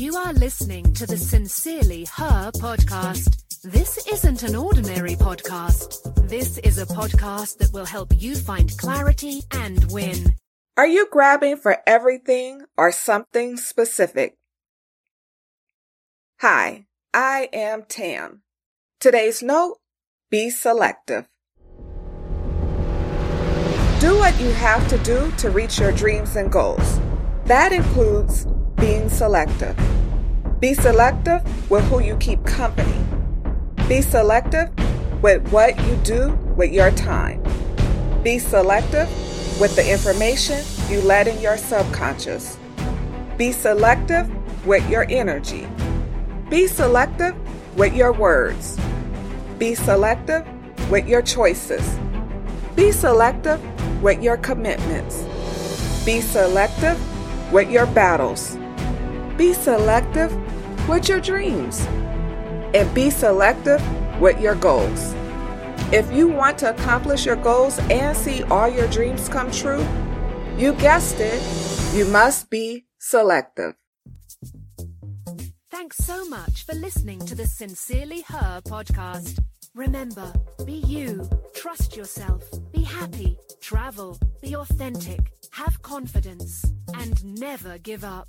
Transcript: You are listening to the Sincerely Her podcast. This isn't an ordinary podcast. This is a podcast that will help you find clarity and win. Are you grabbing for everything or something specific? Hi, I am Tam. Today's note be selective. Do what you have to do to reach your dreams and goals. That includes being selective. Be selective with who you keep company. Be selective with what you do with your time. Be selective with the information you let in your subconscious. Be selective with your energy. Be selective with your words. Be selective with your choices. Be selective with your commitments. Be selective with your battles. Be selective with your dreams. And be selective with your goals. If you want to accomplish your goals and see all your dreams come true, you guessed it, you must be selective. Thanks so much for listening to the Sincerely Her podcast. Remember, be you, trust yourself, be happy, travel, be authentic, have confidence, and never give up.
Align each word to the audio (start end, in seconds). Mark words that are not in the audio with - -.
You 0.00 0.16
are 0.16 0.32
listening 0.32 0.94
to 0.94 1.04
the 1.06 1.18
Sincerely 1.18 2.06
Her 2.06 2.50
podcast. 2.52 3.60
This 3.60 4.06
isn't 4.10 4.42
an 4.42 4.56
ordinary 4.56 5.14
podcast. 5.14 6.26
This 6.26 6.56
is 6.56 6.78
a 6.78 6.86
podcast 6.86 7.58
that 7.58 7.74
will 7.74 7.84
help 7.84 8.10
you 8.16 8.34
find 8.34 8.74
clarity 8.78 9.42
and 9.50 9.92
win. 9.92 10.36
Are 10.78 10.86
you 10.86 11.06
grabbing 11.12 11.58
for 11.58 11.82
everything 11.86 12.62
or 12.78 12.92
something 12.92 13.58
specific? 13.58 14.38
Hi, 16.40 16.86
I 17.12 17.50
am 17.52 17.82
Tam. 17.82 18.40
Today's 19.00 19.42
note 19.42 19.80
be 20.30 20.48
selective. 20.48 21.28
Do 24.00 24.16
what 24.16 24.40
you 24.40 24.50
have 24.52 24.88
to 24.88 24.96
do 25.04 25.30
to 25.32 25.50
reach 25.50 25.78
your 25.78 25.92
dreams 25.92 26.36
and 26.36 26.50
goals. 26.50 26.98
That 27.44 27.74
includes 27.74 28.46
being 28.76 29.08
selective. 29.08 29.76
Be 30.60 30.74
selective 30.74 31.42
with 31.70 31.84
who 31.84 32.00
you 32.00 32.16
keep 32.16 32.44
company. 32.44 32.94
Be 33.88 34.02
selective 34.02 34.70
with 35.22 35.46
what 35.50 35.78
you 35.86 35.96
do 36.04 36.30
with 36.56 36.72
your 36.72 36.90
time. 36.92 37.42
Be 38.22 38.38
selective 38.38 39.08
with 39.60 39.74
the 39.76 39.90
information 39.90 40.62
you 40.88 41.00
let 41.02 41.26
in 41.26 41.40
your 41.40 41.56
subconscious. 41.56 42.58
Be 43.36 43.52
selective 43.52 44.30
with 44.66 44.88
your 44.90 45.06
energy. 45.08 45.66
Be 46.50 46.66
selective 46.66 47.34
with 47.76 47.94
your 47.94 48.12
words. 48.12 48.78
Be 49.58 49.74
selective 49.74 50.46
with 50.90 51.06
your 51.06 51.22
choices. 51.22 51.98
Be 52.76 52.92
selective 52.92 53.60
with 54.02 54.22
your 54.22 54.36
commitments. 54.36 55.22
Be 56.04 56.20
selective 56.20 56.98
with 57.52 57.70
your 57.70 57.86
battles. 57.86 58.56
Be 59.36 59.52
selective 59.52 60.32
with 60.88 61.08
your 61.08 61.20
dreams. 61.20 61.80
And 62.74 62.92
be 62.94 63.10
selective 63.10 63.82
with 64.20 64.40
your 64.40 64.54
goals. 64.54 65.14
If 65.92 66.12
you 66.12 66.28
want 66.28 66.58
to 66.58 66.70
accomplish 66.70 67.26
your 67.26 67.36
goals 67.36 67.78
and 67.90 68.16
see 68.16 68.44
all 68.44 68.68
your 68.68 68.86
dreams 68.88 69.28
come 69.28 69.50
true, 69.50 69.84
you 70.56 70.74
guessed 70.74 71.18
it, 71.18 71.42
you 71.94 72.04
must 72.06 72.50
be 72.50 72.86
selective. 72.98 73.74
Thanks 75.70 75.96
so 75.96 76.24
much 76.28 76.64
for 76.64 76.74
listening 76.74 77.18
to 77.20 77.34
the 77.34 77.46
Sincerely 77.46 78.22
Her 78.28 78.60
podcast. 78.64 79.42
Remember, 79.74 80.32
be 80.64 80.74
you, 80.74 81.28
trust 81.54 81.96
yourself, 81.96 82.42
be 82.80 82.86
happy, 82.86 83.36
travel, 83.60 84.18
be 84.40 84.56
authentic, 84.56 85.32
have 85.50 85.82
confidence, 85.82 86.64
and 86.94 87.22
never 87.38 87.76
give 87.76 88.04
up. 88.04 88.26